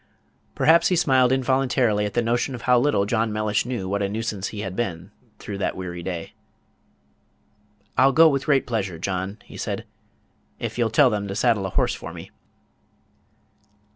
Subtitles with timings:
[0.55, 4.09] Perhaps he smiled involuntarily at the notion of how little John Mellish knew what a
[4.09, 6.33] nuisance he had been through that weary day.
[7.99, 9.85] "I'll go with very great pleasure, John," he said,
[10.57, 12.31] "if you'll tell them to saddle a horse for me."